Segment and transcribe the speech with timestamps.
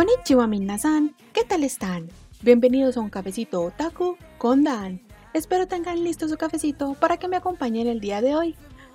[0.00, 2.08] Konnichiwa minasan, ¿qué tal están?
[2.40, 5.02] Bienvenidos a un cafecito otaku con Dan.
[5.34, 8.54] Espero tengan listo su cafecito para que me acompañen el día de hoy.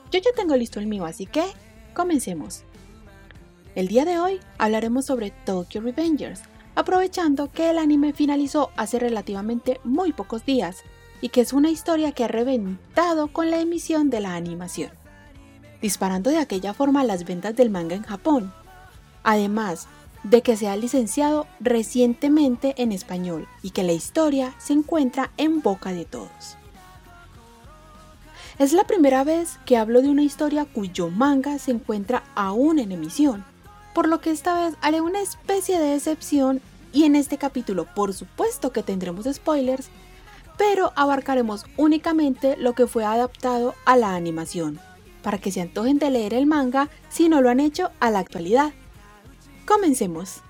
[0.09, 1.43] Yo ya tengo listo el mío, así que
[1.93, 2.63] comencemos.
[3.75, 6.41] El día de hoy hablaremos sobre Tokyo Revengers,
[6.75, 10.83] aprovechando que el anime finalizó hace relativamente muy pocos días
[11.21, 14.91] y que es una historia que ha reventado con la emisión de la animación,
[15.81, 18.53] disparando de aquella forma las ventas del manga en Japón.
[19.23, 19.87] Además
[20.23, 25.61] de que se ha licenciado recientemente en español y que la historia se encuentra en
[25.61, 26.57] boca de todos.
[28.57, 32.91] Es la primera vez que hablo de una historia cuyo manga se encuentra aún en
[32.91, 33.45] emisión,
[33.95, 38.13] por lo que esta vez haré una especie de excepción y en este capítulo por
[38.13, 39.87] supuesto que tendremos spoilers,
[40.57, 44.79] pero abarcaremos únicamente lo que fue adaptado a la animación,
[45.23, 48.19] para que se antojen de leer el manga si no lo han hecho a la
[48.19, 48.73] actualidad.
[49.65, 50.41] Comencemos.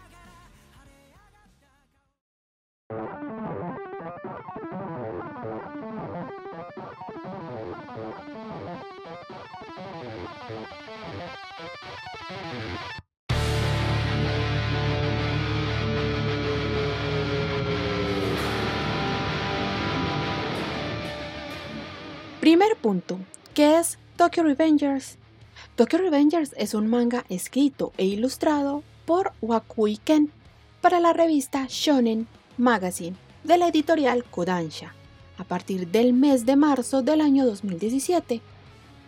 [22.45, 23.17] Primer punto,
[23.55, 25.17] ¿qué es Tokyo Revengers?
[25.75, 30.29] Tokyo Revengers es un manga escrito e ilustrado por Wakui Ken
[30.79, 32.27] para la revista Shonen
[32.59, 34.93] Magazine de la editorial Kodansha
[35.39, 38.41] a partir del mes de marzo del año 2017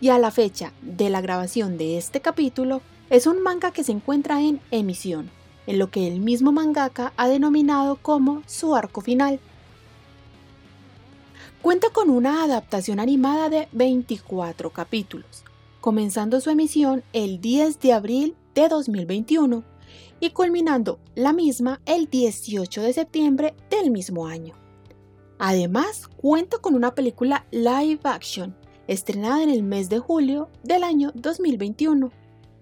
[0.00, 3.92] y a la fecha de la grabación de este capítulo es un manga que se
[3.92, 5.30] encuentra en emisión,
[5.68, 9.38] en lo que el mismo mangaka ha denominado como su arco final.
[11.68, 15.44] Cuenta con una adaptación animada de 24 capítulos,
[15.82, 19.62] comenzando su emisión el 10 de abril de 2021
[20.18, 24.54] y culminando la misma el 18 de septiembre del mismo año.
[25.38, 28.56] Además, cuenta con una película live action
[28.86, 32.10] estrenada en el mes de julio del año 2021,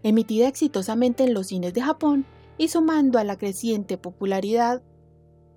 [0.03, 2.27] emitida exitosamente en los cines de Japón
[2.59, 4.83] y sumando a la creciente popularidad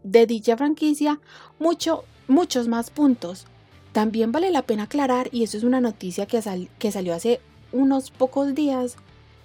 [0.04, 1.20] de dicha franquicia
[1.58, 3.46] mucho, muchos más puntos.
[3.92, 7.42] También vale la pena aclarar, y eso es una noticia que, sal- que salió hace
[7.74, 8.96] unos pocos días,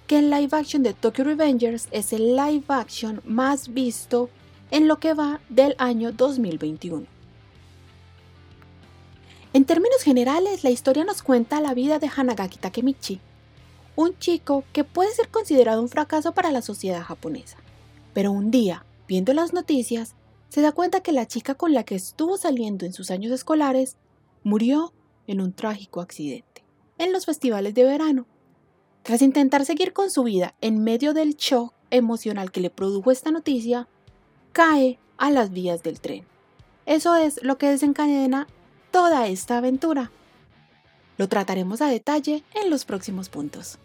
[0.07, 4.29] que el live action de Tokyo Revengers es el live action más visto
[4.71, 7.05] en lo que va del año 2021.
[9.53, 13.19] En términos generales, la historia nos cuenta la vida de Hanagaki Takemichi,
[13.95, 17.57] un chico que puede ser considerado un fracaso para la sociedad japonesa.
[18.13, 20.13] Pero un día, viendo las noticias,
[20.55, 23.97] se da cuenta que la chica con la que estuvo saliendo en sus años escolares
[24.41, 24.93] murió
[25.27, 26.63] en un trágico accidente
[26.97, 28.25] en los festivales de verano.
[29.03, 33.31] Tras intentar seguir con su vida en medio del shock emocional que le produjo esta
[33.31, 33.89] noticia,
[34.53, 36.23] cae a las vías del tren.
[36.85, 38.47] Eso es lo que desencadena
[38.91, 40.09] toda esta aventura.
[41.17, 43.77] Lo trataremos a detalle en los próximos puntos.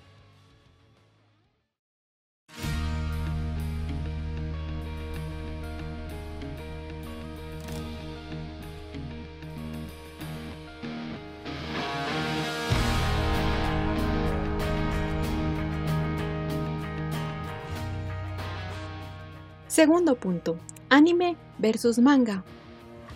[19.80, 20.58] Segundo punto,
[20.90, 22.44] anime versus manga.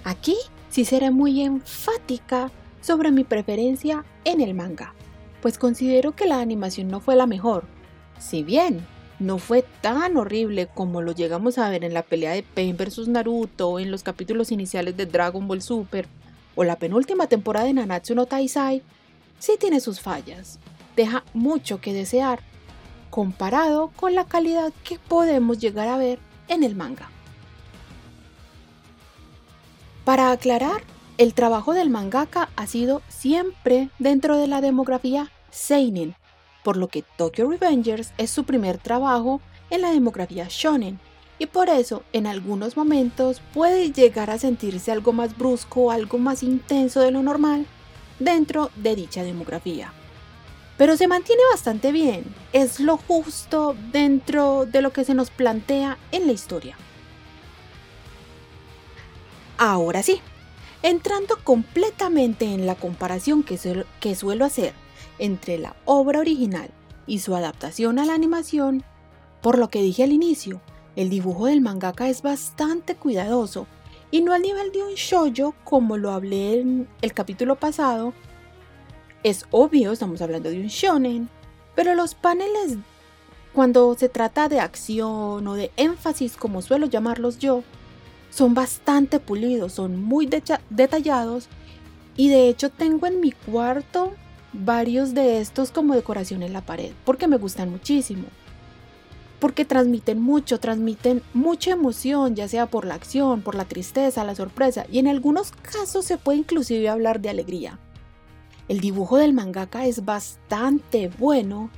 [0.03, 0.35] Aquí
[0.71, 4.95] sí seré muy enfática sobre mi preferencia en el manga,
[5.43, 7.65] pues considero que la animación no fue la mejor.
[8.19, 8.87] Si bien
[9.19, 13.09] no fue tan horrible como lo llegamos a ver en la pelea de Pain vs
[13.09, 16.09] Naruto, en los capítulos iniciales de Dragon Ball Super
[16.55, 18.83] o la penúltima temporada de Nanatsu no Taizai,
[19.39, 20.59] sí tiene sus fallas.
[20.97, 22.41] Deja mucho que desear
[23.11, 26.19] comparado con la calidad que podemos llegar a ver
[26.49, 27.09] en el manga.
[30.05, 30.83] Para aclarar,
[31.17, 36.15] el trabajo del mangaka ha sido siempre dentro de la demografía seinen,
[36.63, 40.99] por lo que Tokyo Revengers es su primer trabajo en la demografía shonen,
[41.39, 46.43] y por eso en algunos momentos puede llegar a sentirse algo más brusco algo más
[46.43, 47.67] intenso de lo normal
[48.19, 49.93] dentro de dicha demografía.
[50.77, 55.99] Pero se mantiene bastante bien, es lo justo dentro de lo que se nos plantea
[56.11, 56.77] en la historia.
[59.57, 60.21] Ahora sí,
[60.83, 64.73] entrando completamente en la comparación que, suel- que suelo hacer
[65.19, 66.71] entre la obra original
[67.07, 68.83] y su adaptación a la animación,
[69.43, 70.61] por lo que dije al inicio,
[70.97, 73.67] el dibujo del mangaka es bastante cuidadoso
[74.11, 78.13] Y no al nivel de un shoujo como lo hablé en el capítulo pasado.
[79.25, 81.31] Es obvio, estamos hablando de un shonen,
[81.75, 82.77] pero los paneles
[83.55, 87.63] cuando se trata de acción o de énfasis como suelo llamarlos yo,
[88.31, 90.29] son bastante pulidos, son muy
[90.69, 91.47] detallados
[92.17, 94.13] y de hecho tengo en mi cuarto
[94.53, 98.25] varios de estos como decoración en la pared porque me gustan muchísimo.
[99.41, 104.35] Porque transmiten mucho, transmiten mucha emoción, ya sea por la acción, por la tristeza, la
[104.35, 107.79] sorpresa y en algunos casos se puede inclusive hablar de alegría.
[108.69, 111.71] El dibujo del mangaka es bastante bueno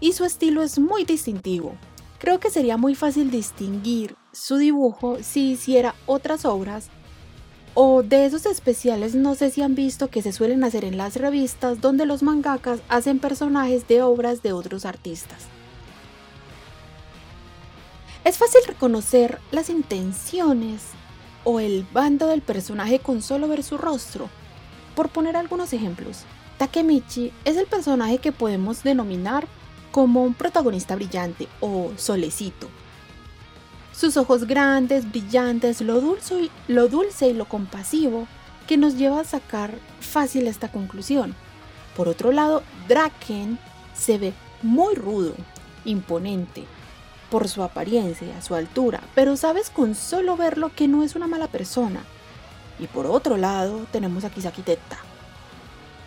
[0.00, 1.74] y su estilo es muy distintivo.
[2.18, 6.88] Creo que sería muy fácil distinguir su dibujo si hiciera otras obras
[7.78, 11.16] o de esos especiales no sé si han visto que se suelen hacer en las
[11.16, 15.44] revistas donde los mangakas hacen personajes de obras de otros artistas.
[18.24, 20.82] Es fácil reconocer las intenciones
[21.44, 24.28] o el bando del personaje con solo ver su rostro.
[24.96, 26.24] Por poner algunos ejemplos,
[26.58, 29.46] Takemichi es el personaje que podemos denominar
[29.92, 32.68] como un protagonista brillante o solecito,
[33.92, 38.26] sus ojos grandes, brillantes, lo dulce, y, lo dulce y lo compasivo
[38.66, 41.34] que nos lleva a sacar fácil esta conclusión.
[41.96, 43.58] Por otro lado, Draken
[43.94, 44.32] se ve
[44.62, 45.34] muy rudo,
[45.84, 46.64] imponente,
[47.30, 51.48] por su apariencia, su altura, pero sabes con solo verlo que no es una mala
[51.48, 52.02] persona.
[52.78, 54.98] Y por otro lado, tenemos a Kisaki Teta.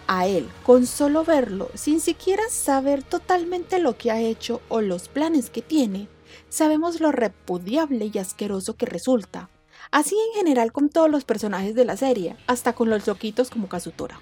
[0.07, 5.07] A él, con solo verlo, sin siquiera saber totalmente lo que ha hecho o los
[5.07, 6.07] planes que tiene,
[6.50, 9.50] sabemos lo repudiable y asqueroso que resulta.
[9.92, 13.69] Así en general con todos los personajes de la serie, hasta con los loquitos como
[13.69, 14.19] Kazutora.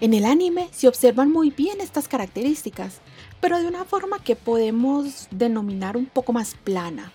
[0.00, 3.00] En el anime se observan muy bien estas características,
[3.40, 7.12] pero de una forma que podemos denominar un poco más plana,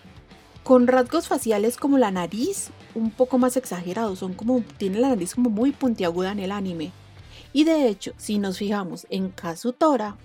[0.70, 5.34] con rasgos faciales como la nariz un poco más exagerados, son como tiene la nariz
[5.34, 6.92] como muy puntiaguda en el anime.
[7.54, 10.16] Y de hecho, si nos fijamos en Kazutora,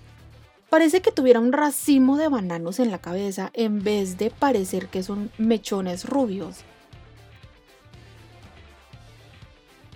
[0.69, 5.03] Parece que tuviera un racimo de bananos en la cabeza en vez de parecer que
[5.03, 6.57] son mechones rubios.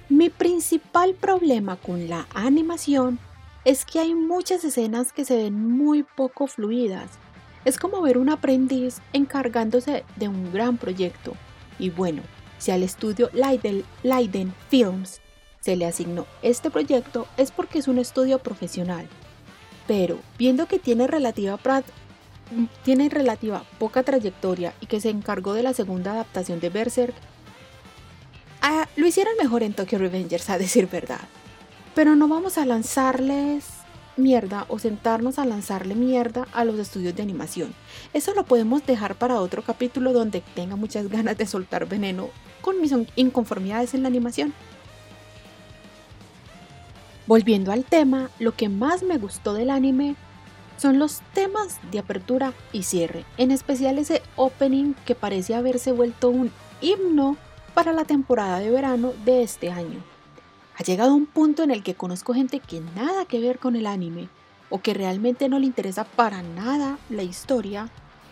[0.10, 3.19] Mi principal problema con la animación
[3.66, 7.19] es que hay muchas escenas que se ven muy poco fluidas.
[7.69, 11.33] Es como ver un aprendiz encargándose de un gran proyecto.
[11.77, 12.24] Y bueno,
[12.57, 15.21] si al estudio Leiden, Films
[15.60, 19.07] se le asignó este proyecto es porque es un estudio profesional
[19.89, 21.60] pero viendo que tiene relativa,
[22.83, 27.15] tiene relativa poca trayectoria y que se encargó de la segunda adaptación de Berserk,
[28.62, 31.22] ah, lo hicieron mejor en Tokyo Revengers, a decir verdad.
[31.95, 33.79] Pero no vamos a lanzarles
[34.19, 37.74] mierda o sentarnos a lanzarle mierda a los estudios de animación.
[38.13, 42.30] Eso lo podemos dejar para otro capítulo donde tenga muchas ganas de soltar veneno
[42.62, 44.54] con mis inconformidades en la animación.
[47.25, 50.16] Volviendo al tema, lo que más me gustó del anime
[50.77, 56.30] son los temas de apertura y cierre, en especial ese opening que parece haberse vuelto
[56.30, 56.51] un
[56.81, 57.38] himno
[57.74, 60.04] para la temporada de verano de este año.
[60.80, 63.86] Ha llegado un punto en el que conozco gente que nada que ver con el
[63.86, 64.30] anime
[64.70, 67.89] o que realmente no le interesa para nada la historia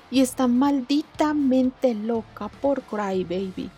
[0.09, 3.69] y está malditamente loca por Cry Baby.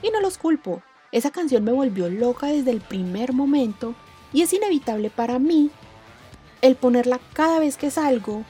[0.00, 3.96] Y no los culpo, esa canción me volvió loca desde el primer momento
[4.32, 5.72] y es inevitable para mí
[6.60, 8.44] el ponerla cada vez que salgo,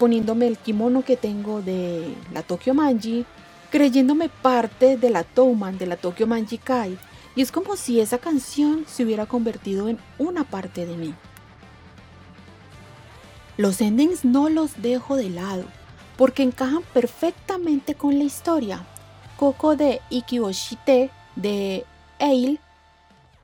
[0.00, 3.24] poniéndome el kimono que tengo de la Tokyo Manji,
[3.70, 6.98] creyéndome parte de la Touman de la Tokyo Manji Kai.
[7.36, 11.14] Y es como si esa canción se hubiera convertido en una parte de mí.
[13.58, 15.64] Los endings no los dejo de lado,
[16.16, 18.84] porque encajan perfectamente con la historia.
[19.36, 21.84] Coco de Ikiboshite de
[22.18, 22.58] Ale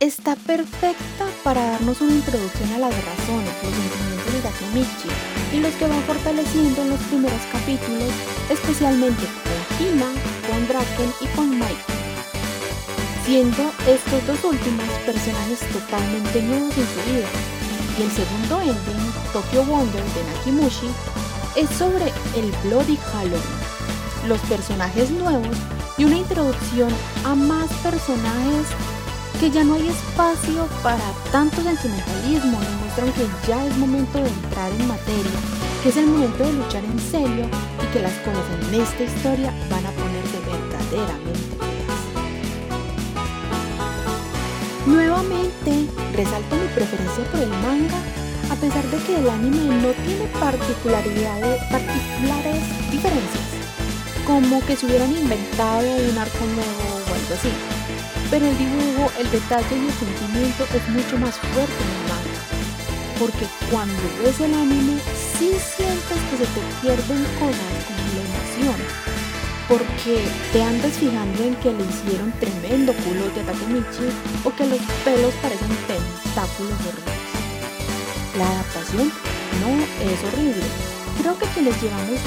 [0.01, 5.09] está perfecta para darnos una introducción a las razones, los sentimientos de Takemichi
[5.53, 8.11] y los que van fortaleciendo en los primeros capítulos,
[8.51, 10.11] especialmente con Hima,
[10.49, 11.92] con Draken y con Mike,
[13.25, 17.29] siendo estos dos últimos personajes totalmente nuevos en su vida.
[17.99, 20.89] Y el segundo ending, Tokyo Wonder de Nakimushi,
[21.57, 23.43] es sobre el Bloody Halloween,
[24.27, 25.57] los personajes nuevos
[25.99, 26.91] y una introducción
[27.25, 28.67] a más personajes
[29.39, 34.29] que ya no hay espacio para tanto sentimentalismo, nos muestran que ya es momento de
[34.29, 35.41] entrar en materia,
[35.83, 37.47] que es el momento de luchar en serio
[37.83, 41.52] y que las cosas en esta historia van a ponerse verdaderamente
[44.87, 47.99] Nuevamente, resalto mi preferencia por el manga,
[48.51, 53.43] a pesar de que el anime no tiene particularidades, particulares diferencias.
[54.27, 57.51] como que se hubieran inventado un arco nuevo o algo así.
[58.31, 62.41] Pero el dibujo, el detalle y el sentimiento es mucho más fuerte en el manga.
[63.19, 64.99] Porque cuando ves el anime,
[65.39, 69.02] sí sientes que se te pierden cosas como la emoción.
[70.05, 74.11] Porque te andas fijando en que le hicieron tremendo culo de Takemichi
[74.43, 78.37] o que los pelos parecen tentáculos horribles.
[78.37, 79.13] La adaptación
[79.61, 79.71] no
[80.03, 80.65] es horrible.
[81.21, 82.19] Creo que quienes llevamos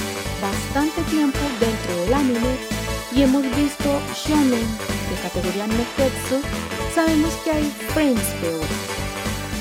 [0.42, 2.56] bastante tiempo dentro del anime
[3.14, 4.68] y hemos visto shonen
[5.10, 6.40] de categoría Neketsu,
[6.94, 7.64] sabemos que hay
[7.94, 8.70] frames peores,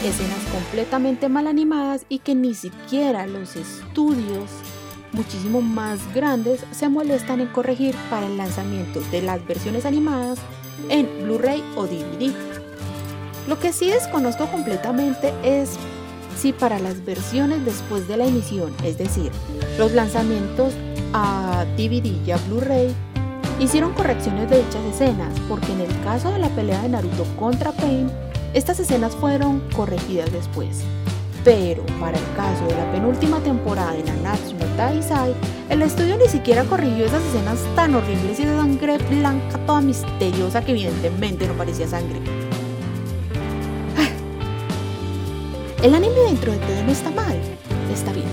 [0.05, 4.51] escenas completamente mal animadas y que ni siquiera los estudios
[5.15, 10.39] muchísimo más grandes se molestan en corregir para el lanzamiento de las versiones animadas
[10.89, 12.33] en Blu-ray o DVD.
[13.49, 15.71] Lo que sí desconozco completamente es
[16.37, 19.31] si para las versiones después de la emisión, es decir,
[19.79, 20.75] los lanzamientos
[21.13, 22.95] a DVD y a Blu-ray,
[23.61, 27.73] hicieron correcciones de dichas escenas, porque en el caso de la pelea de Naruto contra
[27.73, 28.11] Pain,
[28.53, 30.85] estas escenas fueron corregidas después.
[31.45, 35.35] Pero para el caso de la penúltima temporada de Nanatsu no Taisai,
[35.69, 40.65] el estudio ni siquiera corrigió esas escenas tan horribles y de sangre blanca toda misteriosa
[40.65, 42.19] que evidentemente no parecía sangre.
[45.83, 47.39] El anime dentro de todo no está mal,
[47.93, 48.25] está bien.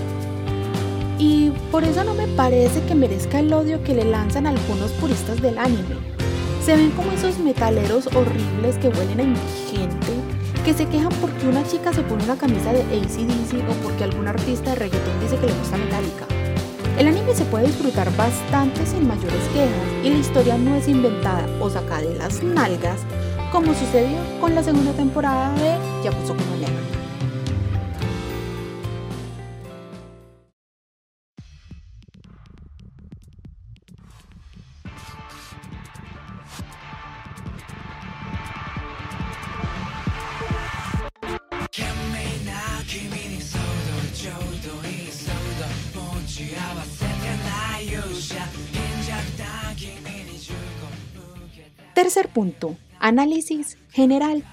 [1.18, 5.42] Y por eso no me parece que merezca el odio que le lanzan algunos puristas
[5.42, 5.96] del anime.
[6.64, 10.01] Se ven como esos metaleros horribles que huelen a indigente,
[10.64, 14.28] que se quejan porque una chica se pone una camisa de ACDC o porque algún
[14.28, 16.26] artista de reggaeton dice que le gusta Metallica.
[16.98, 21.46] El anime se puede disfrutar bastante sin mayores quejas y la historia no es inventada
[21.60, 23.00] o sacada de las nalgas
[23.50, 26.81] como sucedió con la segunda temporada de Yakuza no
[52.12, 54.44] Tercer punto, análisis general.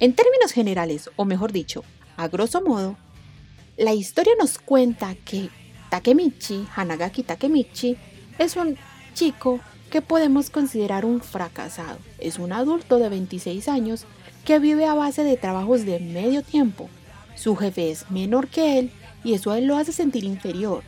[0.00, 1.84] En términos generales, o mejor dicho,
[2.16, 2.96] a grosso modo,
[3.76, 5.50] la historia nos cuenta que
[5.90, 7.98] Takemichi, Hanagaki Takemichi,
[8.38, 8.78] es un
[9.12, 9.60] chico
[9.90, 11.98] que podemos considerar un fracasado.
[12.18, 14.06] Es un adulto de 26 años
[14.46, 16.88] que vive a base de trabajos de medio tiempo.
[17.34, 18.92] Su jefe es menor que él
[19.24, 20.82] y eso a él lo hace sentir inferior.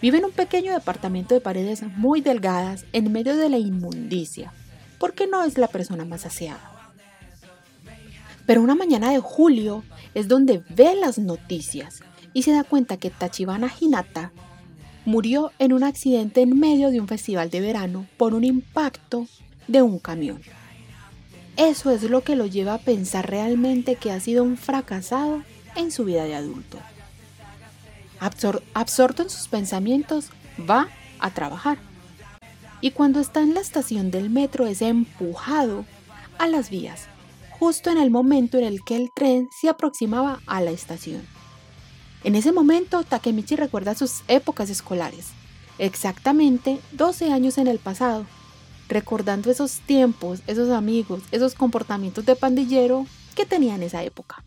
[0.00, 4.54] Vive en un pequeño departamento de paredes muy delgadas en medio de la inmundicia,
[5.00, 6.92] porque no es la persona más aseada.
[8.46, 9.82] Pero una mañana de julio
[10.14, 12.02] es donde ve las noticias
[12.32, 14.30] y se da cuenta que Tachibana Hinata
[15.04, 19.26] murió en un accidente en medio de un festival de verano por un impacto
[19.66, 20.40] de un camión.
[21.56, 25.42] Eso es lo que lo lleva a pensar realmente que ha sido un fracasado
[25.74, 26.78] en su vida de adulto
[28.74, 30.26] absorto en sus pensamientos,
[30.68, 30.88] va
[31.18, 31.78] a trabajar.
[32.80, 35.84] Y cuando está en la estación del metro es empujado
[36.38, 37.06] a las vías,
[37.58, 41.22] justo en el momento en el que el tren se aproximaba a la estación.
[42.24, 45.28] En ese momento, Takemichi recuerda sus épocas escolares,
[45.78, 48.24] exactamente 12 años en el pasado,
[48.88, 54.44] recordando esos tiempos, esos amigos, esos comportamientos de pandillero que tenía en esa época.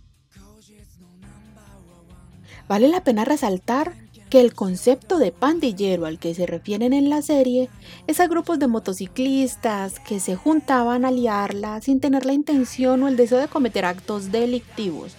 [2.68, 3.94] Vale la pena resaltar
[4.34, 7.70] que el concepto de pandillero al que se refieren en la serie
[8.08, 13.08] es a grupos de motociclistas que se juntaban a liarla sin tener la intención o
[13.08, 15.14] el deseo de cometer actos delictivos.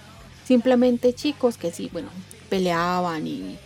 [0.44, 2.08] Simplemente chicos que sí, bueno,
[2.48, 3.56] peleaban y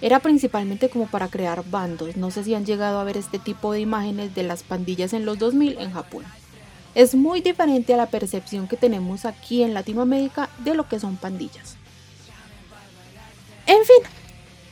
[0.00, 2.16] era principalmente como para crear bandos.
[2.16, 5.24] No sé si han llegado a ver este tipo de imágenes de las pandillas en
[5.24, 6.24] los 2000 en Japón.
[6.96, 11.16] Es muy diferente a la percepción que tenemos aquí en Latinoamérica de lo que son
[11.16, 11.76] pandillas.
[13.64, 14.18] En fin,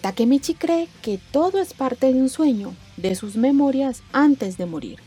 [0.06, 5.00] Takemichi cree que todo es parte de un sueño, de sus memorias antes de morir,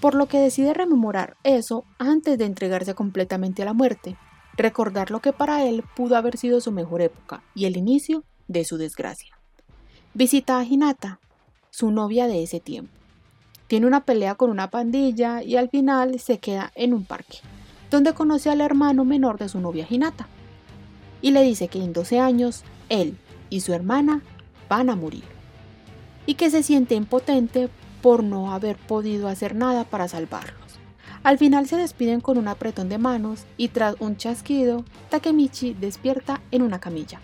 [0.00, 4.16] por lo que decide rememorar eso antes de entregarse completamente a la muerte,
[4.56, 8.64] recordar lo que para él pudo haber sido su mejor época y el inicio de
[8.64, 9.38] su desgracia.
[10.14, 11.20] Visita a Hinata,
[11.68, 12.94] su novia de ese tiempo.
[13.66, 17.40] Tiene una pelea con una pandilla y al final se queda en un parque,
[17.90, 20.28] donde conoce al hermano menor de su novia Hinata.
[21.20, 23.18] Y le dice que en 12 años él
[23.50, 24.22] y su hermana
[24.68, 25.24] van a morir,
[26.24, 27.68] y que se siente impotente
[28.00, 30.78] por no haber podido hacer nada para salvarlos.
[31.22, 36.40] Al final se despiden con un apretón de manos y tras un chasquido, Takemichi despierta
[36.50, 37.20] en una camilla.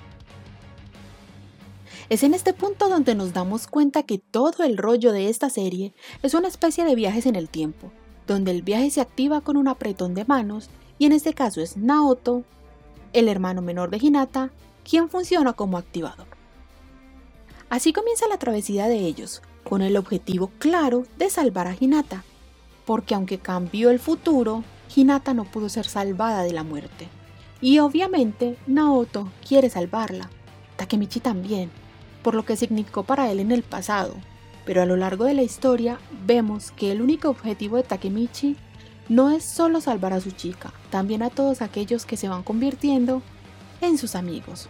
[2.08, 5.94] Es en este punto donde nos damos cuenta que todo el rollo de esta serie
[6.22, 7.90] es una especie de viajes en el tiempo,
[8.26, 10.68] donde el viaje se activa con un apretón de manos
[10.98, 12.44] y en este caso es Naoto,
[13.12, 14.50] el hermano menor de Hinata,
[14.88, 16.26] quien funciona como activador.
[17.68, 22.22] Así comienza la travesía de ellos, con el objetivo claro de salvar a Hinata,
[22.84, 24.62] porque aunque cambió el futuro,
[24.94, 27.08] Hinata no pudo ser salvada de la muerte.
[27.60, 30.30] Y obviamente Naoto quiere salvarla,
[30.76, 31.70] Takemichi también,
[32.22, 34.14] por lo que significó para él en el pasado,
[34.64, 38.56] pero a lo largo de la historia vemos que el único objetivo de Takemichi
[39.08, 43.22] no es solo salvar a su chica, también a todos aquellos que se van convirtiendo
[43.80, 44.68] en sus amigos.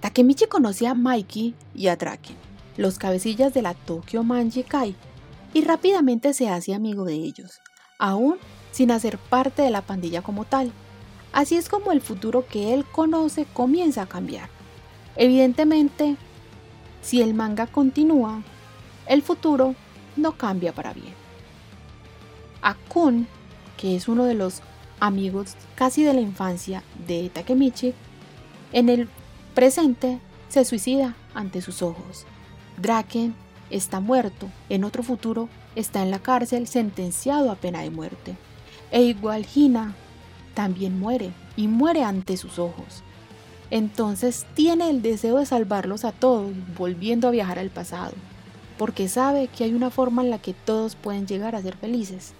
[0.00, 2.36] Takemichi conoce a Mikey y a Draken,
[2.76, 4.94] los cabecillas de la Tokyo Manji Kai,
[5.54, 7.60] y rápidamente se hace amigo de ellos,
[7.98, 8.36] aún
[8.70, 10.72] sin hacer parte de la pandilla como tal.
[11.32, 14.50] Así es como el futuro que él conoce comienza a cambiar.
[15.16, 16.16] Evidentemente,
[17.00, 18.42] si el manga continúa,
[19.06, 19.74] el futuro
[20.16, 21.14] no cambia para bien.
[22.62, 23.26] Akun,
[23.76, 24.60] que es uno de los
[25.00, 27.94] amigos casi de la infancia de Takemichi,
[28.72, 29.08] en el
[29.54, 32.26] presente se suicida ante sus ojos.
[32.76, 33.34] Draken
[33.70, 38.36] está muerto, en otro futuro está en la cárcel sentenciado a pena de muerte.
[38.90, 39.94] E igual Hina
[40.54, 43.02] también muere y muere ante sus ojos.
[43.70, 48.12] Entonces tiene el deseo de salvarlos a todos, volviendo a viajar al pasado,
[48.78, 52.34] porque sabe que hay una forma en la que todos pueden llegar a ser felices.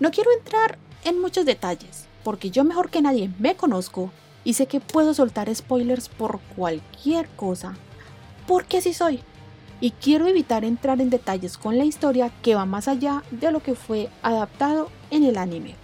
[0.00, 4.10] No quiero entrar en muchos detalles, porque yo mejor que nadie me conozco
[4.44, 7.74] y sé que puedo soltar spoilers por cualquier cosa,
[8.46, 9.20] porque así soy.
[9.80, 13.60] Y quiero evitar entrar en detalles con la historia que va más allá de lo
[13.60, 15.76] que fue adaptado en el anime.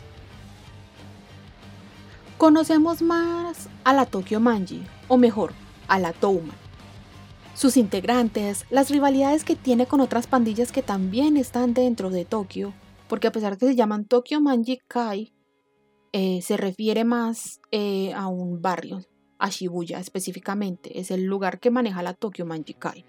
[2.38, 5.52] Conocemos más a la Tokyo Manji, o mejor,
[5.87, 6.57] a la Touman.
[7.55, 12.75] Sus integrantes, las rivalidades que tiene con otras pandillas que también están dentro de Tokio,
[13.14, 15.33] porque a pesar de que se llaman Tokyo Manji Kai,
[16.11, 19.05] eh, se refiere más eh, a un barrio,
[19.38, 23.05] a Shibuya específicamente, es el lugar que maneja la Tokyo Manji Kai.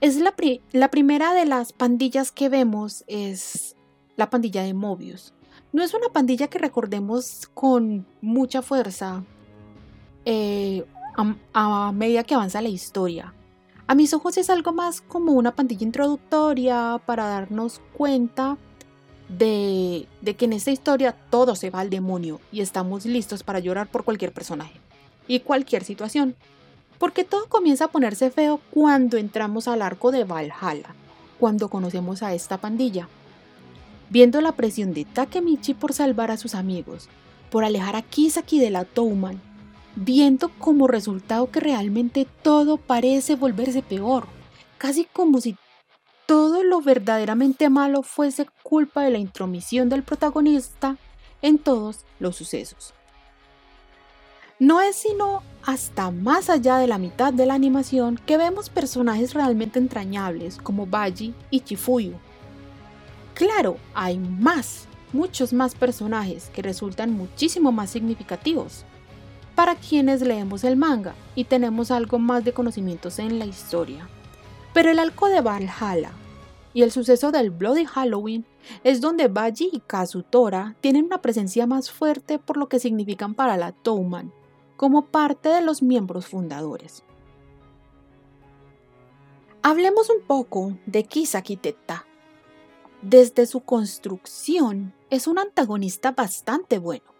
[0.00, 0.34] Es la,
[0.72, 3.76] la primera de las pandillas que vemos, es
[4.16, 5.34] la pandilla de Mobius.
[5.74, 9.24] No es una pandilla que recordemos con mucha fuerza
[10.24, 10.86] eh,
[11.52, 13.34] a, medida que avanza la historia.
[13.88, 18.56] A mis ojos es algo más como una pandilla introductoria para darnos cuenta
[19.28, 23.58] de, de, que en esta historia todo se va al demonio y estamos listos para
[23.58, 24.78] llorar por cualquier personaje
[25.26, 26.36] y cualquier situación.
[26.98, 30.94] Porque todo comienza a ponerse feo cuando entramos al arco de Valhalla,
[31.40, 33.08] cuando conocemos a esta pandilla
[34.10, 37.08] viendo la presión de Takemichi por salvar a sus amigos,
[37.50, 39.40] por alejar a Kisaki de la Touman,
[40.04, 44.26] viendo como resultado que realmente todo parece volverse peor,
[44.78, 45.56] casi como si
[46.26, 50.96] todo lo verdaderamente malo fuese culpa de la intromisión del protagonista
[51.42, 52.94] en todos los sucesos.
[54.60, 59.34] No es sino hasta más allá de la mitad de la animación que vemos personajes
[59.34, 62.14] realmente entrañables como Baji y Chifuyu,
[63.38, 68.84] Claro, hay más, muchos más personajes que resultan muchísimo más significativos
[69.58, 74.08] para quienes leemos el manga y tenemos algo más de conocimientos en la historia.
[74.72, 76.12] Pero el arco de Valhalla
[76.72, 78.46] y el suceso del Bloody Halloween
[78.84, 83.56] es donde Baji y Kazutora tienen una presencia más fuerte por lo que significan para
[83.56, 84.32] la Touman,
[84.76, 87.02] como parte de los miembros fundadores.
[89.62, 92.06] Hablemos un poco de Kisaki Teta,
[93.02, 97.12] desde su construcción es un antagonista bastante bueno.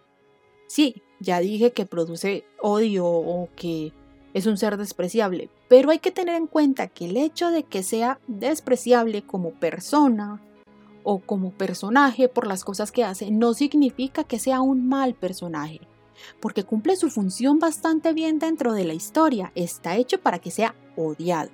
[0.69, 3.93] Sí, ya dije que produce odio o que
[4.35, 7.83] es un ser despreciable, pero hay que tener en cuenta que el hecho de que
[7.83, 10.41] sea despreciable como persona
[11.03, 15.81] o como personaje por las cosas que hace no significa que sea un mal personaje,
[16.41, 20.75] porque cumple su función bastante bien dentro de la historia, está hecho para que sea
[20.97, 21.51] odiado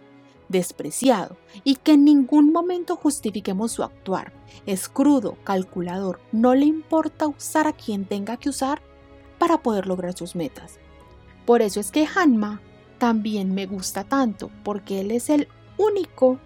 [0.48, 4.33] despreciado y que en ningún momento justifiquemos su actuar.
[4.66, 8.83] Es crudo, calculador, no le importa usar a quien tenga que usar
[9.38, 10.79] para poder lograr sus metas.
[11.47, 12.61] Por eso es que Hanma
[12.99, 16.38] también me gusta tanto, porque él es el único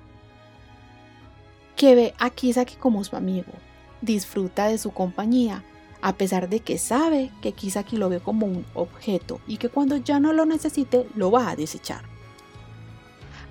[1.77, 3.53] que ve a Kisaki como su amigo,
[4.01, 5.64] disfruta de su compañía,
[6.03, 9.96] a pesar de que sabe que Kisaki lo ve como un objeto y que cuando
[9.96, 12.03] ya no lo necesite lo va a desechar.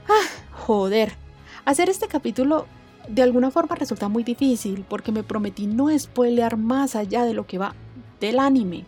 [0.10, 1.14] Ah, joder.
[1.66, 2.66] Hacer este capítulo
[3.08, 7.46] de alguna forma resulta muy difícil porque me prometí no spoilear más allá de lo
[7.46, 7.76] que va
[8.20, 8.86] del anime.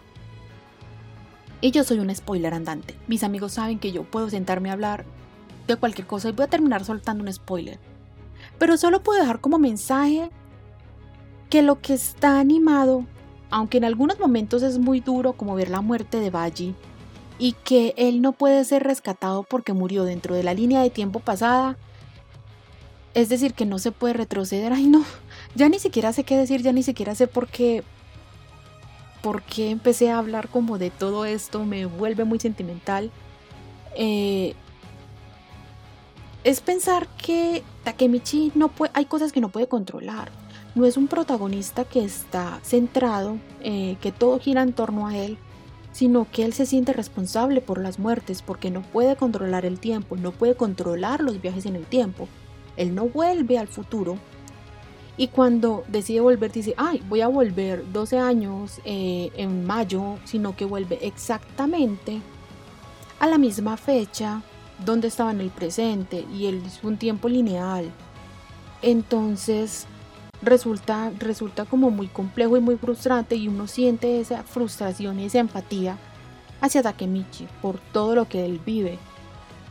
[1.61, 2.95] Y yo soy un spoiler andante.
[3.07, 5.05] Mis amigos saben que yo puedo sentarme a hablar
[5.67, 7.79] de cualquier cosa y voy a terminar soltando un spoiler.
[8.57, 10.29] Pero solo puedo dejar como mensaje
[11.49, 13.05] que lo que está animado,
[13.49, 16.75] aunque en algunos momentos es muy duro como ver la muerte de Baji,
[17.39, 21.21] y que él no puede ser rescatado porque murió dentro de la línea de tiempo
[21.21, 21.77] pasada,
[23.13, 25.03] es decir, que no se puede retroceder, ay no,
[25.55, 27.83] ya ni siquiera sé qué decir, ya ni siquiera sé por qué,
[29.21, 33.11] por qué empecé a hablar como de todo esto, me vuelve muy sentimental.
[33.95, 34.55] Eh,
[36.43, 40.31] es pensar que Takemichi no puede, hay cosas que no puede controlar.
[40.75, 45.37] No es un protagonista que está centrado, eh, que todo gira en torno a él,
[45.91, 50.15] sino que él se siente responsable por las muertes porque no puede controlar el tiempo,
[50.15, 52.27] no puede controlar los viajes en el tiempo.
[52.77, 54.17] Él no vuelve al futuro.
[55.19, 60.55] Y cuando decide volver, dice, ay, voy a volver 12 años eh, en mayo, sino
[60.55, 62.21] que vuelve exactamente
[63.19, 64.41] a la misma fecha
[64.85, 67.91] donde estaba en el presente y es un tiempo lineal.
[68.81, 69.87] Entonces
[70.41, 75.39] resulta, resulta como muy complejo y muy frustrante y uno siente esa frustración y esa
[75.39, 75.97] empatía
[76.61, 78.97] hacia Takemichi por todo lo que él vive.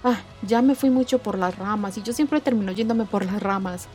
[0.04, 3.42] Ah, ya me fui mucho por las ramas y yo siempre termino yéndome por las
[3.42, 3.88] ramas.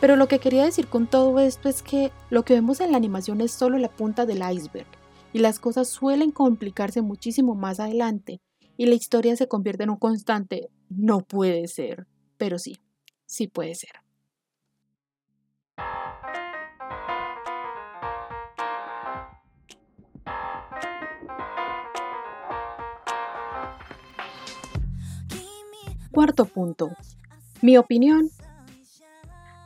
[0.00, 2.96] Pero lo que quería decir con todo esto es que lo que vemos en la
[2.96, 4.86] animación es solo la punta del iceberg
[5.32, 8.40] y las cosas suelen complicarse muchísimo más adelante
[8.76, 12.06] y la historia se convierte en un constante no puede ser,
[12.36, 12.78] pero sí,
[13.26, 13.90] sí puede ser.
[26.12, 26.90] Cuarto punto.
[27.62, 28.30] Mi opinión.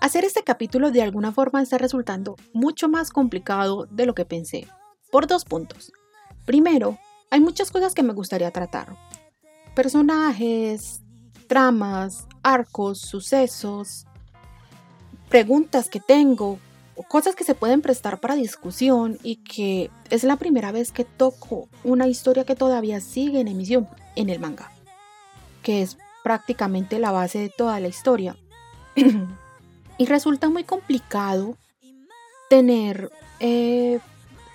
[0.02, 4.66] Hacer este capítulo de alguna forma está resultando mucho más complicado de lo que pensé,
[5.12, 5.92] por dos puntos.
[6.44, 6.98] Primero,
[7.30, 8.96] hay muchas cosas que me gustaría tratar.
[9.76, 11.02] Personajes,
[11.46, 14.08] tramas, arcos, sucesos,
[15.28, 16.58] preguntas que tengo,
[17.06, 21.68] cosas que se pueden prestar para discusión y que es la primera vez que toco
[21.84, 23.86] una historia que todavía sigue en emisión
[24.16, 24.72] en el manga,
[25.62, 28.36] que es prácticamente la base de toda la historia.
[29.98, 31.56] y resulta muy complicado
[32.48, 34.00] tener eh,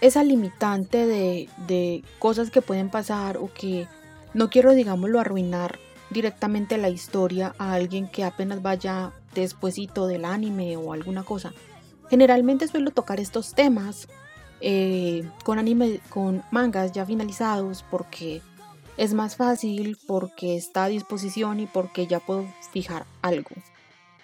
[0.02, 3.88] esa limitante de, de, cosas que pueden pasar o que
[4.34, 10.78] no quiero, digámoslo, arruinar directamente la historia a alguien que apenas vaya despuesito del anime
[10.78, 11.54] o alguna cosa.
[12.10, 14.08] Generalmente suelo tocar estos temas
[14.62, 18.41] eh, con anime, con mangas ya finalizados porque
[18.97, 23.52] es más fácil porque está a disposición y porque ya puedo fijar algo.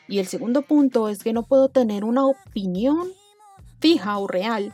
[0.08, 3.10] Y el segundo punto es que no puedo tener una opinión
[3.80, 4.74] fija o real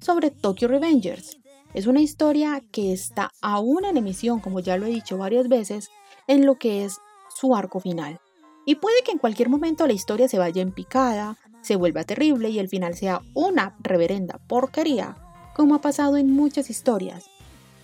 [0.00, 1.38] sobre Tokyo Revengers.
[1.74, 5.90] Es una historia que está aún en emisión, como ya lo he dicho varias veces,
[6.26, 6.98] en lo que es
[7.34, 8.20] su arco final.
[8.64, 12.50] Y puede que en cualquier momento la historia se vaya en picada, se vuelva terrible
[12.50, 15.16] y el final sea una reverenda porquería,
[15.54, 17.30] como ha pasado en muchas historias,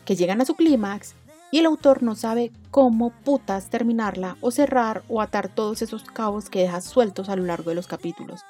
[0.05, 1.15] que llegan a su clímax
[1.55, 6.51] y el autor no sabe cómo putas terminarla o cerrar o atar todos esos cabos
[6.51, 8.41] que deja sueltos a lo largo de los capítulos.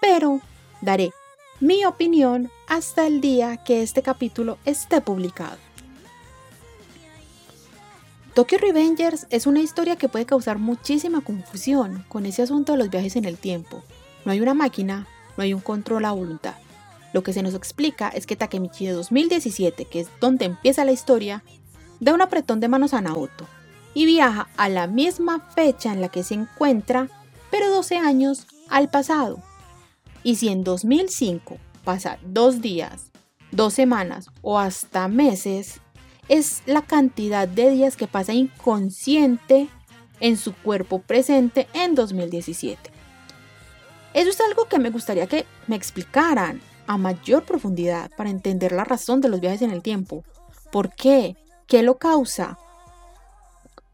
[0.00, 0.40] Pero
[0.80, 1.10] daré
[1.60, 5.58] mi opinión hasta el día que este capítulo esté publicado.
[8.32, 12.88] Tokyo Revengers es una historia que puede causar muchísima confusión con ese asunto de los
[12.88, 13.82] viajes en el tiempo.
[14.24, 16.54] No hay una máquina, no hay un control a voluntad.
[17.12, 20.92] Lo que se nos explica es que Takemichi de 2017, que es donde empieza la
[20.92, 21.44] historia,
[22.02, 23.46] da un apretón de manos a Naoto
[23.94, 27.08] y viaja a la misma fecha en la que se encuentra,
[27.48, 29.40] pero 12 años al pasado.
[30.24, 33.12] Y si en 2005 pasa dos días,
[33.52, 35.80] dos semanas o hasta meses,
[36.28, 39.68] es la cantidad de días que pasa inconsciente
[40.18, 42.90] en su cuerpo presente en 2017.
[44.12, 48.82] Eso es algo que me gustaría que me explicaran a mayor profundidad para entender la
[48.82, 50.24] razón de los viajes en el tiempo.
[50.72, 51.36] ¿Por qué?
[51.66, 52.58] ¿Qué lo causa?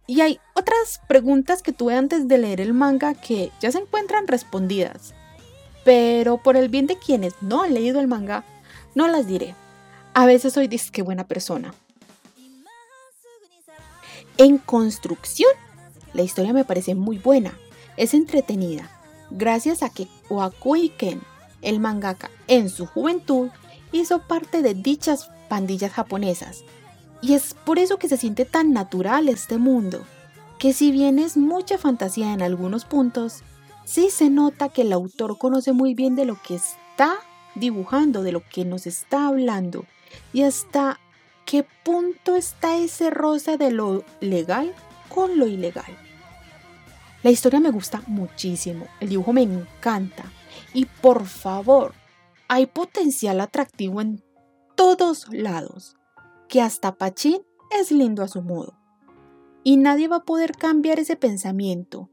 [0.07, 4.27] Y hay otras preguntas que tuve antes de leer el manga que ya se encuentran
[4.27, 5.15] respondidas.
[5.85, 8.45] Pero por el bien de quienes no han leído el manga,
[8.95, 9.55] no las diré.
[10.15, 11.75] A veces soy disque buena persona.
[14.39, 15.51] En construcción,
[16.15, 17.59] la historia me parece muy buena.
[17.97, 18.89] Es entretenida.
[19.31, 21.21] Gracias a que Wakui Ken,
[21.61, 23.51] el mangaka, en su juventud,
[23.93, 26.65] hizo parte de dichas pandillas japonesas
[27.21, 30.05] y es por eso que se siente tan natural este mundo,
[30.59, 33.43] que si bien es mucha fantasía en algunos puntos,
[33.85, 37.17] sí se nota que el autor conoce muy bien de lo que está
[37.55, 39.85] dibujando, de lo que nos está hablando,
[40.33, 41.01] y hasta
[41.45, 44.75] qué punto está ese roce de lo legal
[45.09, 45.97] con lo ilegal?
[47.23, 50.25] La historia me gusta muchísimo, el dibujo me encanta.
[50.73, 51.95] Y por favor,
[52.47, 54.23] hay potencial atractivo en
[54.77, 55.97] todos lados,
[56.49, 57.43] que hasta Pachín
[57.79, 58.79] es lindo a su modo.
[59.65, 62.11] Y nadie va a poder cambiar ese pensamiento,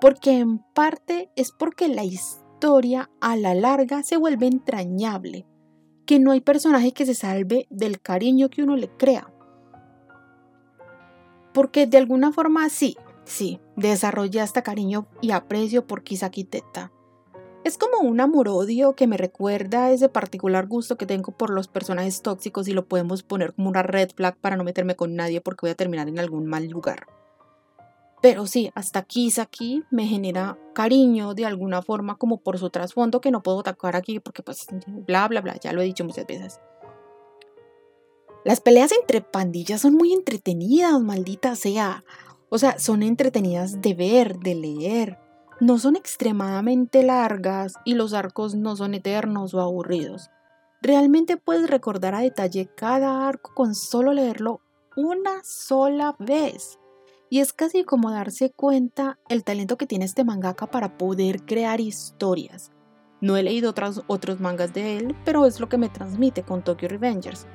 [0.00, 5.46] porque en parte es porque la historia a la larga se vuelve entrañable,
[6.04, 9.32] que no hay personaje que se salve del cariño que uno le crea.
[11.54, 12.96] Porque de alguna forma sí,
[13.26, 16.92] Sí, desarrollé hasta cariño y aprecio por Kisaki Teta.
[17.66, 22.22] Es como un amor-odio que me recuerda ese particular gusto que tengo por los personajes
[22.22, 25.62] tóxicos y lo podemos poner como una red flag para no meterme con nadie porque
[25.62, 27.08] voy a terminar en algún mal lugar.
[28.22, 33.32] Pero sí, hasta Kisaki me genera cariño de alguna forma como por su trasfondo que
[33.32, 36.60] no puedo atacar aquí porque pues bla bla bla, ya lo he dicho muchas veces.
[38.44, 42.04] Las peleas entre pandillas son muy entretenidas, maldita sea.
[42.48, 45.25] O sea, son entretenidas de ver, de leer.
[45.58, 50.30] No son extremadamente largas y los arcos no son eternos o aburridos.
[50.82, 54.60] Realmente puedes recordar a detalle cada arco con solo leerlo
[54.96, 56.78] una sola vez.
[57.30, 61.80] Y es casi como darse cuenta el talento que tiene este mangaka para poder crear
[61.80, 62.70] historias.
[63.22, 66.62] No he leído otros, otros mangas de él, pero es lo que me transmite con
[66.62, 67.46] Tokyo Revengers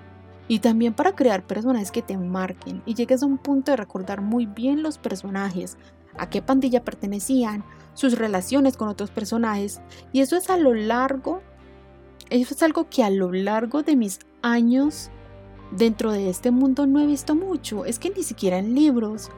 [0.52, 4.20] y también para crear personajes que te marquen y llegues a un punto de recordar
[4.20, 5.78] muy bien los personajes,
[6.17, 9.82] a qué pandilla pertenecían, sus relaciones con otros personajes
[10.13, 11.41] y eso es a lo largo,
[12.30, 15.10] eso es algo que a lo largo de mis años
[15.71, 19.30] dentro de este mundo no he visto mucho, es que ni siquiera en libros,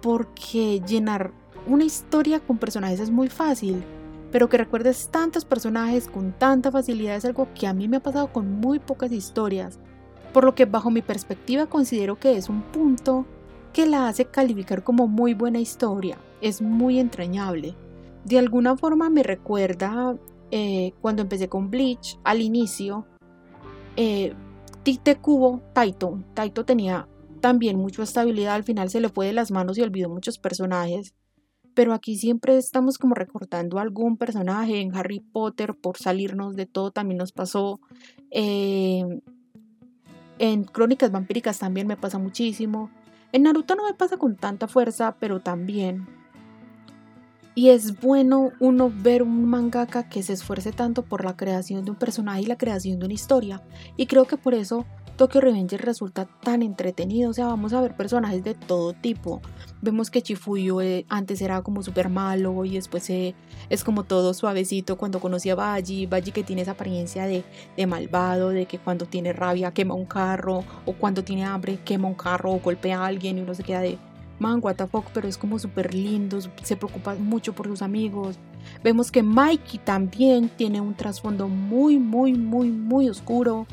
[0.00, 1.32] porque llenar
[1.66, 3.82] una historia con personajes es muy fácil,
[4.30, 8.02] pero que recuerdes tantos personajes con tanta facilidad es algo que a mí me ha
[8.02, 9.78] pasado con muy pocas historias
[10.32, 13.26] por lo que bajo mi perspectiva considero que es un punto
[13.72, 17.74] que la hace calificar como muy buena historia, es muy entrañable.
[18.24, 20.16] De alguna forma me recuerda
[20.50, 23.06] eh, cuando empecé con Bleach al inicio,
[23.96, 24.34] eh,
[24.82, 27.08] Tite Kubo, Taito, Taito tenía
[27.40, 31.14] también mucha estabilidad, al final se le fue de las manos y olvidó muchos personajes,
[31.74, 36.90] pero aquí siempre estamos como recortando algún personaje, en Harry Potter por salirnos de todo
[36.90, 37.80] también nos pasó,
[38.30, 39.04] eh,
[40.38, 42.90] en Crónicas Vampíricas también me pasa muchísimo.
[43.32, 46.06] En Naruto no me pasa con tanta fuerza, pero también.
[47.54, 51.90] Y es bueno uno ver un mangaka que se esfuerce tanto por la creación de
[51.90, 53.62] un personaje y la creación de una historia.
[53.96, 54.86] Y creo que por eso
[55.16, 59.42] Tokyo Revengers resulta tan entretenido, o sea, vamos a ver personajes de todo tipo.
[59.82, 63.34] Vemos que Chifuyo eh, antes era como súper malo y después eh,
[63.68, 67.44] es como todo suavecito cuando conocí a Baji, Baji que tiene esa apariencia de,
[67.76, 72.08] de, malvado, de que cuando tiene rabia quema un carro o cuando tiene hambre quema
[72.08, 73.98] un carro o golpea a alguien y uno se queda de
[74.38, 78.38] man, what the fuck, pero es como súper lindo, se preocupa mucho por sus amigos.
[78.82, 83.66] Vemos que Mikey también tiene un trasfondo muy, muy, muy, muy oscuro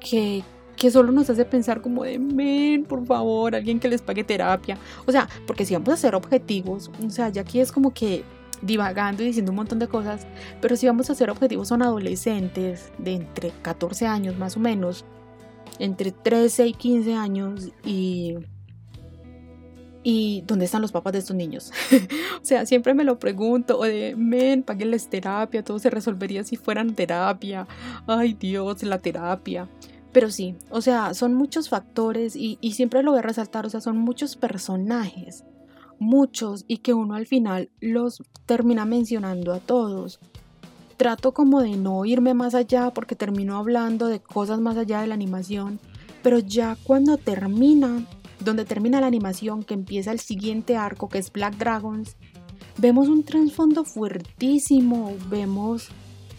[0.00, 0.42] que
[0.82, 4.76] que solo nos hace pensar como de, men, por favor, alguien que les pague terapia.
[5.06, 8.24] O sea, porque si vamos a hacer objetivos, o sea, ya aquí es como que
[8.62, 10.26] divagando y diciendo un montón de cosas,
[10.60, 15.04] pero si vamos a hacer objetivos son adolescentes de entre 14 años más o menos,
[15.78, 18.34] entre 13 y 15 años y...
[20.04, 21.70] ¿Y dónde están los papás de estos niños?
[22.42, 26.56] o sea, siempre me lo pregunto, o de, men, paguenles terapia, todo se resolvería si
[26.56, 27.68] fueran terapia.
[28.08, 29.68] Ay Dios, la terapia.
[30.12, 33.80] Pero sí, o sea, son muchos factores y, siempre lo voy a resaltar, o sea,
[33.80, 35.44] son muchos personajes,
[35.98, 40.20] muchos y que uno al final los termina mencionando a todos.
[40.98, 45.06] Trato como de no irme más allá porque termino hablando de cosas más allá de
[45.06, 45.80] la animación,
[46.22, 48.06] pero ya cuando termina,
[48.40, 52.16] donde termina la animación, que empieza el siguiente arco que es Black Dragons,
[52.76, 55.88] vemos un trasfondo fuertísimo, vemos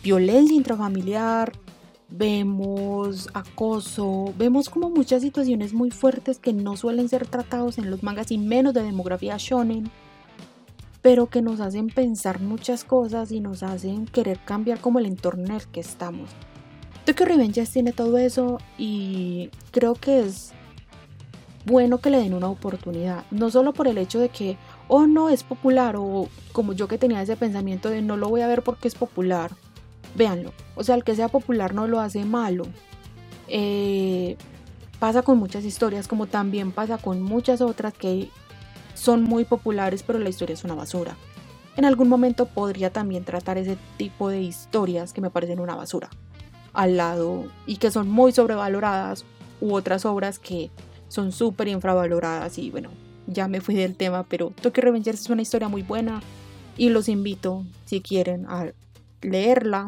[0.03, 1.53] violencia intrafamiliar,
[2.15, 8.03] vemos acoso, vemos como muchas situaciones muy fuertes que no suelen ser tratados en los
[8.03, 9.89] mangas y menos de demografía shonen,
[11.01, 15.45] pero que nos hacen pensar muchas cosas y nos hacen querer cambiar como el entorno
[15.45, 16.29] en el que estamos.
[17.03, 20.51] Tokyo Revengers tiene todo eso y creo que es
[21.65, 25.29] bueno que le den una oportunidad, no solo por el hecho de que oh, no
[25.29, 28.61] es popular o como yo que tenía ese pensamiento de no lo voy a ver
[28.61, 29.51] porque es popular,
[30.15, 30.53] véanlo.
[30.75, 32.65] O sea, el que sea popular no lo hace malo.
[33.47, 34.37] Eh,
[34.99, 38.29] pasa con muchas historias, como también pasa con muchas otras que
[38.93, 41.15] son muy populares, pero la historia es una basura.
[41.75, 46.09] En algún momento podría también tratar ese tipo de historias que me parecen una basura
[46.71, 49.25] al lado y que son muy sobrevaloradas
[49.59, 50.69] u otras obras que
[51.07, 52.89] son súper infravaloradas y bueno,
[53.27, 56.21] ya me fui del tema, pero Tokyo Revengers es una historia muy buena
[56.77, 58.71] y los invito, si quieren, a
[59.21, 59.87] leerla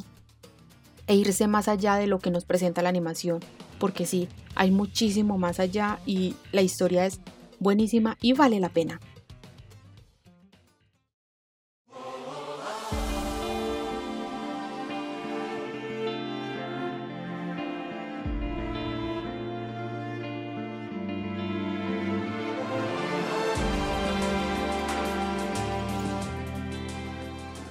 [1.07, 3.39] e irse más allá de lo que nos presenta la animación,
[3.79, 7.19] porque sí, hay muchísimo más allá y la historia es
[7.59, 8.99] buenísima y vale la pena.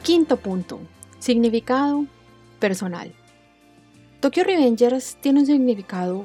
[0.02, 0.80] Quinto punto.
[1.18, 2.04] Significado
[2.60, 3.14] personal.
[4.24, 6.24] Tokyo Revengers tiene un significado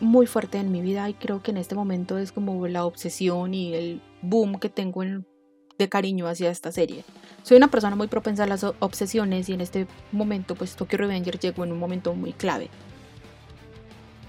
[0.00, 3.52] muy fuerte en mi vida y creo que en este momento es como la obsesión
[3.52, 7.04] y el boom que tengo de cariño hacia esta serie.
[7.42, 11.40] Soy una persona muy propensa a las obsesiones y en este momento pues Tokyo Revengers
[11.40, 12.70] llegó en un momento muy clave.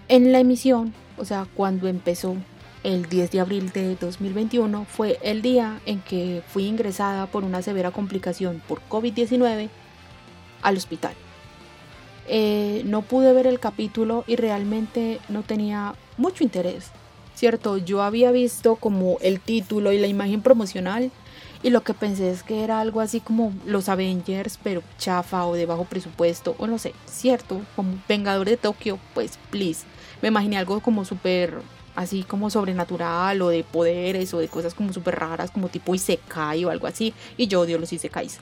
[0.10, 2.36] En la emisión, o sea, cuando empezó
[2.84, 7.62] el 10 de abril de 2021 fue el día en que fui ingresada por una
[7.62, 9.70] severa complicación por COVID-19
[10.62, 11.14] al hospital.
[12.34, 16.90] Eh, no pude ver el capítulo y realmente no tenía mucho interés.
[17.36, 21.12] Cierto, yo había visto como el título y la imagen promocional
[21.62, 25.56] y lo que pensé es que era algo así como los Avengers, pero chafa o
[25.56, 29.84] de bajo presupuesto, o no sé, cierto, como Vengadores de Tokio, pues please.
[30.22, 31.62] Me imaginé algo como súper
[31.98, 36.64] así como sobrenatural o de poderes o de cosas como súper raras como tipo Isekai
[36.64, 38.40] o algo así y yo odio los Isekais.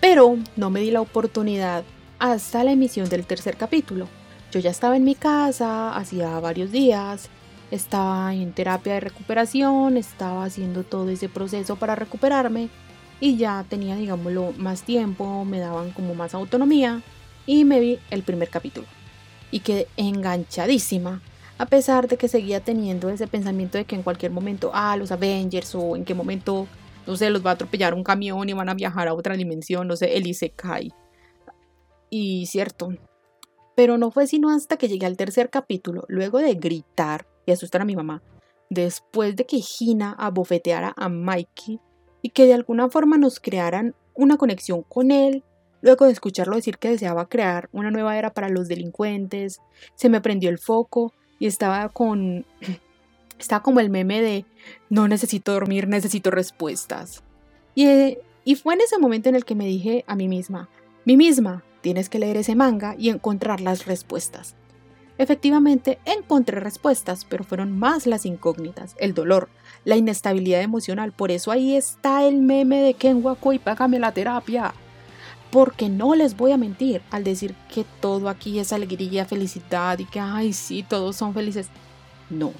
[0.00, 1.84] Pero no me di la oportunidad
[2.20, 4.06] hasta la emisión del tercer capítulo.
[4.52, 7.30] Yo ya estaba en mi casa hacía varios días,
[7.70, 12.68] estaba en terapia de recuperación, estaba haciendo todo ese proceso para recuperarme
[13.20, 17.02] y ya tenía, digámoslo, más tiempo, me daban como más autonomía
[17.46, 18.86] y me vi el primer capítulo.
[19.50, 21.22] Y quedé enganchadísima
[21.56, 25.12] a pesar de que seguía teniendo ese pensamiento de que en cualquier momento, ah, los
[25.12, 26.66] Avengers o en qué momento,
[27.06, 29.86] no sé, los va a atropellar un camión y van a viajar a otra dimensión,
[29.86, 30.90] no sé, el Isekai.
[32.10, 32.90] Y cierto,
[33.76, 37.80] pero no fue sino hasta que llegué al tercer capítulo, luego de gritar y asustar
[37.80, 38.22] a mi mamá,
[38.68, 41.80] después de que Hina abofeteara a Mikey
[42.20, 45.44] y que de alguna forma nos crearan una conexión con él,
[45.80, 49.60] luego de escucharlo decir que deseaba crear una nueva era para los delincuentes,
[49.94, 52.44] se me prendió el foco y estaba con...
[53.38, 54.44] Estaba como el meme de
[54.90, 57.22] no necesito dormir, necesito respuestas.
[57.74, 60.68] Y, y fue en ese momento en el que me dije a mí misma,
[61.06, 64.54] mí misma, tienes que leer ese manga y encontrar las respuestas.
[65.20, 69.50] Efectivamente, encontré respuestas, pero fueron más las incógnitas, el dolor,
[69.84, 71.12] la inestabilidad emocional.
[71.12, 74.72] Por eso ahí está el meme de Ken y págame la terapia.
[75.50, 80.06] Porque no les voy a mentir al decir que todo aquí es alegría, felicidad y
[80.06, 81.68] que, ay, sí, todos son felices.
[82.30, 82.52] No.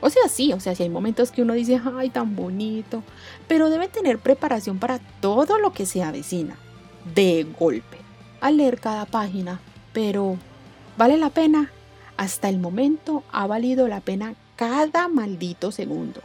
[0.00, 3.02] O sea, sí, o sea, si hay momentos que uno dice, ay, tan bonito,
[3.46, 6.56] pero debe tener preparación para todo lo que se avecina,
[7.14, 7.97] de golpe,
[8.40, 9.60] al leer cada página.
[9.92, 10.36] Pero,
[10.96, 11.70] ¿vale la pena?
[12.16, 16.20] Hasta el momento ha valido la pena cada maldito segundo.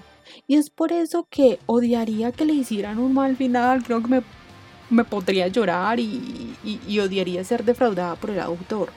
[0.47, 3.83] Y es por eso que odiaría que le hicieran un mal final.
[3.83, 4.23] Creo que me
[4.93, 6.55] me podría llorar y,
[6.99, 8.89] odiaría ser defraudada por el autor.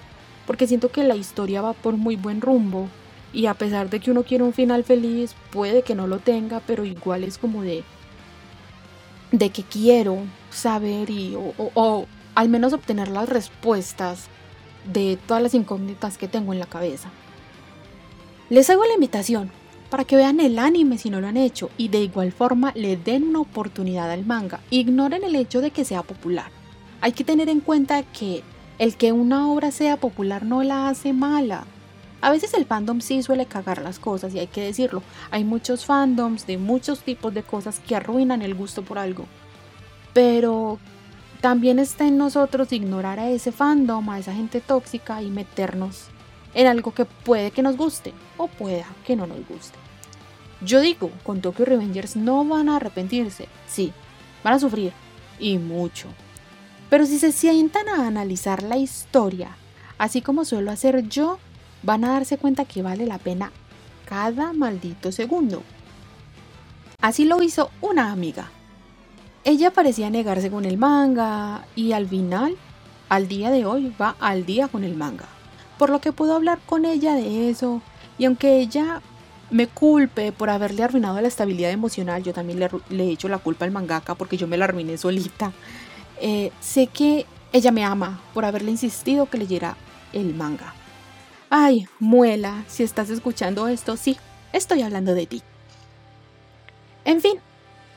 [0.47, 2.89] Porque siento que la historia va por muy buen rumbo.
[3.33, 6.61] Y a pesar de que uno quiere un final feliz, puede que no lo tenga,
[6.61, 7.83] pero igual es como de.
[9.33, 10.19] de que quiero
[10.51, 11.35] saber y.
[11.37, 14.29] o al menos obtener las respuestas
[14.92, 17.09] de todas las incógnitas que tengo en la cabeza.
[18.51, 19.51] Les hago la invitación
[19.90, 22.96] para que vean el anime si no lo han hecho y de igual forma le
[22.96, 24.61] den una oportunidad al manga.
[24.70, 26.51] Ignoren el hecho de que sea popular.
[27.01, 28.42] Hay que tener en cuenta que
[28.79, 31.64] el que una obra sea popular no la hace mala.
[32.20, 35.03] A veces el fandom sí suele cagar las cosas y hay que decirlo.
[35.31, 39.25] Hay muchos fandoms de muchos tipos de cosas que arruinan el gusto por algo.
[40.12, 40.78] Pero
[41.37, 46.07] también está en nosotros ignorar a ese fandom, a esa gente tóxica y meternos
[46.55, 49.78] en algo que puede que nos guste o pueda que no nos guste.
[50.62, 53.93] Yo digo, con Tokyo Revengers no van a arrepentirse, sí,
[54.43, 54.93] van a sufrir
[55.39, 56.09] y mucho.
[56.89, 59.57] Pero si se sientan a analizar la historia,
[59.99, 61.39] así como suelo hacer yo,
[61.82, 63.53] van a darse cuenta que vale la pena
[64.07, 65.62] cada maldito segundo.
[67.01, 68.51] Así lo hizo una amiga.
[69.47, 72.55] Ella parecía negarse con el manga y al final,
[73.09, 75.24] al día de hoy, va al día con el manga
[75.78, 77.82] por lo que puedo hablar con ella de eso.
[78.18, 79.03] Y aunque ella
[79.51, 83.64] me culpe por haberle arruinado la estabilidad emocional, yo también le, he hecho la culpa
[83.64, 85.53] al mangaka porque yo me la arruiné solita.
[86.20, 89.76] Eh, sé que ella me ama por haberle insistido que leyera
[90.12, 90.74] el manga.
[91.51, 94.16] Ay, muela, si estás escuchando esto, sí,
[94.53, 95.42] estoy hablando de ti.
[97.05, 97.34] En fin,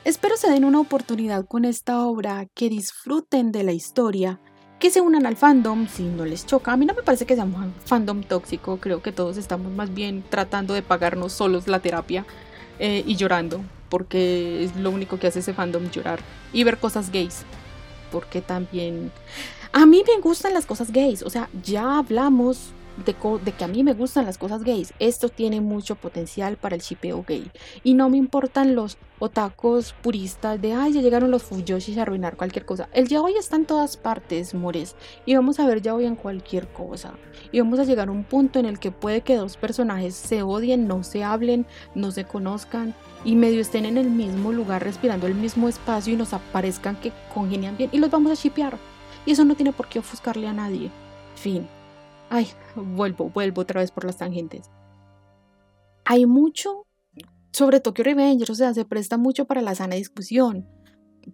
[0.04, 4.40] espero se den una oportunidad con esta obra, que disfruten de la historia,
[4.78, 6.72] que se unan al fandom si no les choca.
[6.72, 9.92] A mí no me parece que sea un fandom tóxico, creo que todos estamos más
[9.92, 12.24] bien tratando de pagarnos solos la terapia
[12.78, 16.20] eh, y llorando, porque es lo único que hace ese fandom llorar
[16.52, 17.42] y ver cosas gays,
[18.10, 19.12] porque también...
[19.72, 22.72] A mí me gustan las cosas gays, o sea, ya hablamos
[23.04, 24.92] de, que a mí me gustan las cosas gays.
[24.98, 27.50] Esto tiene mucho potencial para el shipeo gay.
[27.84, 32.36] Y no me importan los otacos puristas de, ay, ya llegaron los fuyoshis a arruinar
[32.36, 32.88] cualquier cosa.
[32.92, 34.96] El yaoi está en todas partes, mores.
[35.26, 37.14] Y vamos a ver yaoi en cualquier cosa.
[37.52, 40.42] Y vamos a llegar a un punto en el que puede que dos personajes se
[40.42, 42.94] odien, no se hablen, no se conozcan
[43.24, 47.12] y medio estén en el mismo lugar respirando el mismo espacio y nos aparezcan que
[47.34, 48.78] congenian bien y los vamos a shipear.
[49.26, 50.90] Y eso no tiene por qué ofuscarle a nadie.
[51.34, 51.79] Fin.
[52.30, 54.70] Ay, vuelvo, vuelvo otra vez por las tangentes.
[56.04, 56.86] Hay mucho
[57.50, 60.68] sobre Tokyo Revengers, o sea, se presta mucho para la sana discusión,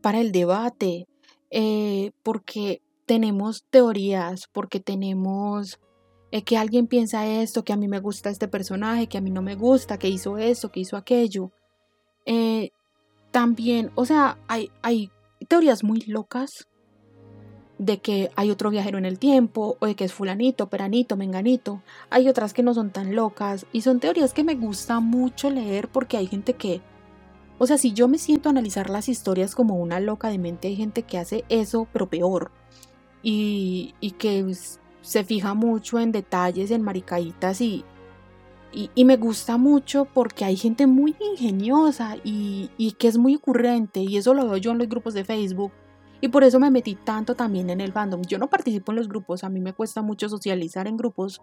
[0.00, 1.06] para el debate,
[1.50, 5.78] eh, porque tenemos teorías, porque tenemos
[6.32, 9.30] eh, que alguien piensa esto, que a mí me gusta este personaje, que a mí
[9.30, 11.52] no me gusta, que hizo esto, que hizo aquello.
[12.24, 12.70] Eh,
[13.30, 15.10] también, o sea, hay, hay
[15.46, 16.66] teorías muy locas
[17.78, 21.82] de que hay otro viajero en el tiempo, o de que es fulanito, peranito, menganito.
[22.10, 25.88] Hay otras que no son tan locas, y son teorías que me gusta mucho leer
[25.88, 26.80] porque hay gente que...
[27.58, 30.68] O sea, si yo me siento a analizar las historias como una loca de mente,
[30.68, 32.50] hay gente que hace eso, pero peor.
[33.22, 34.54] Y, y que
[35.00, 37.84] se fija mucho en detalles, en maricaditas y,
[38.94, 44.00] y, me gusta mucho porque hay gente muy ingeniosa y, y, que es muy ocurrente
[44.00, 45.72] y eso lo veo yo en los grupos de Facebook
[46.20, 48.22] y por eso me metí tanto también en el fandom.
[48.22, 51.42] Yo no participo en los grupos, a mí me cuesta mucho socializar en grupos,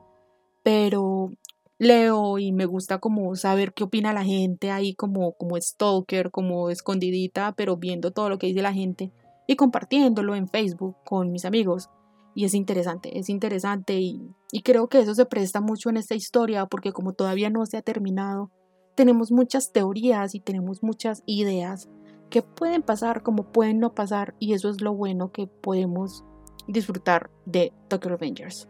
[0.63, 1.31] pero
[1.77, 6.69] leo y me gusta como saber qué opina la gente ahí como, como stalker, como
[6.69, 9.11] escondidita, pero viendo todo lo que dice la gente
[9.47, 11.89] y compartiéndolo en Facebook con mis amigos.
[12.35, 16.15] Y es interesante, es interesante y, y creo que eso se presta mucho en esta
[16.15, 18.49] historia porque como todavía no se ha terminado,
[18.95, 21.89] tenemos muchas teorías y tenemos muchas ideas
[22.33, 26.23] que pueden pasar como pueden no pasar y eso es lo bueno que podemos
[26.67, 28.67] disfrutar de Tokyo Revengers.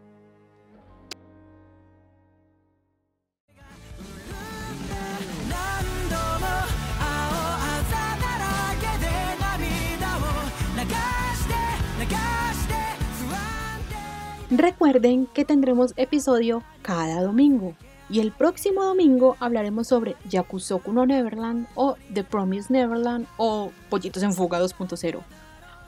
[14.52, 17.76] Recuerden que tendremos episodio cada domingo.
[18.10, 24.24] Y el próximo domingo hablaremos sobre Yakusoku no Neverland o The Promised Neverland o Pollitos
[24.24, 25.22] en Fuga 2.0.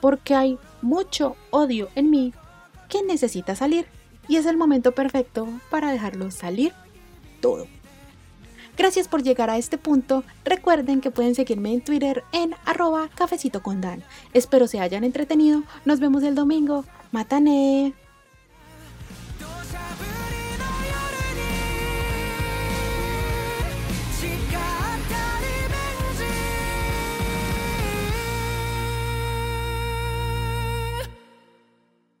[0.00, 2.32] Porque hay mucho odio en mí
[2.88, 3.86] que necesita salir
[4.28, 6.72] y es el momento perfecto para dejarlo salir
[7.40, 7.66] todo.
[8.76, 10.22] Gracias por llegar a este punto.
[10.44, 14.02] Recuerden que pueden seguirme en Twitter en arroba cafecito con Dan.
[14.34, 15.62] Espero se hayan entretenido.
[15.86, 16.84] Nos vemos el domingo.
[17.10, 17.94] Matane.